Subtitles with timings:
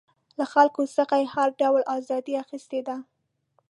[0.39, 2.97] له خلکو څخه یې هر ډول ازادي اخیستې ده.